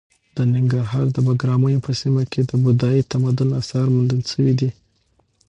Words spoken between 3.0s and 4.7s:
تمدن اثار موندل شوي دي.